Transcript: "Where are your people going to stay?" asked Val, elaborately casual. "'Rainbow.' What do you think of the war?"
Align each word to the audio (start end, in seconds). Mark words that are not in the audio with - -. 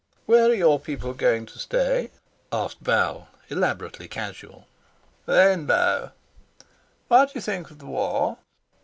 "Where 0.25 0.49
are 0.49 0.53
your 0.55 0.79
people 0.79 1.13
going 1.13 1.45
to 1.45 1.59
stay?" 1.59 2.09
asked 2.51 2.79
Val, 2.79 3.27
elaborately 3.49 4.07
casual. 4.07 4.65
"'Rainbow.' 5.27 6.09
What 7.07 7.25
do 7.27 7.31
you 7.35 7.41
think 7.41 7.69
of 7.69 7.77
the 7.77 7.85
war?" 7.85 8.39